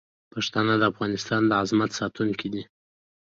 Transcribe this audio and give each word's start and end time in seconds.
پښتانه 0.33 0.73
د 0.77 0.83
افغانستان 0.91 1.41
د 1.45 1.51
عظمت 1.61 1.91
ساتونکي 1.99 2.47
دي. 2.53 2.63